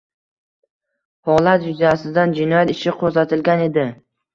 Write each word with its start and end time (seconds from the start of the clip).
Holat 1.31 1.67
yuzasidan 1.69 2.37
jinoyat 2.41 2.77
ishi 2.79 2.99
qoʻzgʻatilgan 3.01 3.67
edi. 3.73 3.91